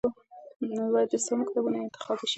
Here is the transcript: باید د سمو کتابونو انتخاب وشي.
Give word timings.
باید 0.93 1.09
د 1.11 1.15
سمو 1.25 1.43
کتابونو 1.47 1.77
انتخاب 1.85 2.17
وشي. 2.19 2.29